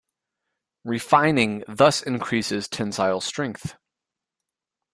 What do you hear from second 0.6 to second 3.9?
Refining thus increases tensile strength.